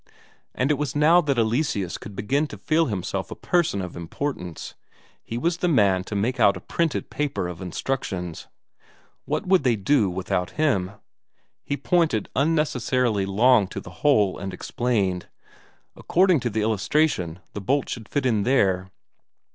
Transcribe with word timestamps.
And 0.55 0.71
it 0.71 0.79
was 0.79 0.95
now 0.95 1.21
that 1.21 1.37
Eleseus 1.37 1.99
could 1.99 2.15
begin 2.15 2.47
to 2.47 2.57
feel 2.57 2.87
himself 2.87 3.29
a 3.29 3.35
person 3.35 3.83
of 3.83 3.95
importance; 3.95 4.73
he 5.21 5.37
was 5.37 5.57
the 5.57 5.67
man 5.67 6.03
to 6.05 6.15
make 6.15 6.39
out 6.39 6.57
a 6.57 6.59
printed 6.59 7.11
paper 7.11 7.47
of 7.47 7.61
instructions. 7.61 8.47
What 9.25 9.45
would 9.45 9.63
they 9.63 9.75
do 9.75 10.09
without 10.09 10.57
him? 10.59 10.93
He 11.63 11.77
pointed 11.77 12.29
unnecessarily 12.35 13.27
long 13.27 13.67
to 13.67 13.79
the 13.79 13.91
hole 14.01 14.39
and 14.39 14.55
explained: 14.55 15.27
"According 15.95 16.39
to 16.39 16.49
the 16.49 16.61
illustration, 16.63 17.37
the 17.53 17.61
bolt 17.61 17.87
should 17.87 18.09
fit 18.09 18.25
in 18.25 18.41
there." 18.41 18.89